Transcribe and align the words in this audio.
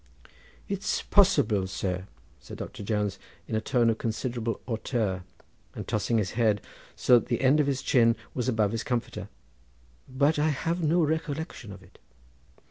"It's 0.67 1.03
possible, 1.03 1.67
sir," 1.67 2.07
said 2.39 2.57
Doctor 2.57 2.81
Jones 2.81 3.19
in 3.47 3.53
a 3.53 3.61
tone 3.61 3.87
of 3.91 3.99
considerable 3.99 4.59
hauteur, 4.67 5.23
and 5.75 5.87
tossing 5.87 6.17
his 6.17 6.31
head 6.31 6.59
so 6.95 7.19
that 7.19 7.27
the 7.27 7.41
end 7.41 7.59
of 7.59 7.67
his 7.67 7.83
chin 7.83 8.15
was 8.33 8.49
above 8.49 8.71
his 8.71 8.81
comforter, 8.83 9.29
"but 10.09 10.39
I 10.39 10.49
have 10.49 10.81
no 10.81 11.03
recollection 11.03 11.71
of 11.71 11.83
it." 11.83 11.99